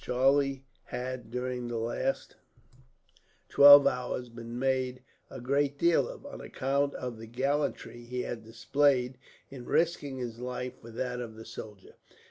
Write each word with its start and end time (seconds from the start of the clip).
Charlie 0.03 0.65
had, 0.85 1.29
during 1.29 1.67
the 1.67 1.77
last 1.77 2.35
twelve 3.49 3.85
hours, 3.85 4.29
been 4.29 4.57
made 4.57 5.03
a 5.29 5.39
great 5.39 5.77
deal 5.77 6.09
of, 6.09 6.25
on 6.25 6.41
account 6.41 6.95
of 6.95 7.19
the 7.19 7.27
gallantry 7.27 8.01
he 8.05 8.23
had 8.23 8.43
displayed 8.43 9.19
in 9.51 9.63
risking 9.65 10.17
his 10.17 10.39
life 10.39 10.81
for 10.81 10.89
that 10.89 11.19
of 11.21 11.35
the 11.35 11.45
soldier. 11.45 11.97